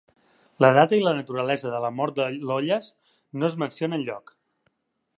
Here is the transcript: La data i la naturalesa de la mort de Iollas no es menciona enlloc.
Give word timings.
La 0.63 0.71
data 0.77 0.97
i 0.99 1.03
la 1.07 1.13
naturalesa 1.17 1.75
de 1.75 1.83
la 1.85 1.93
mort 1.99 2.17
de 2.21 2.27
Iollas 2.39 2.91
no 3.41 3.53
es 3.53 3.63
menciona 3.65 4.01
enlloc. 4.03 4.39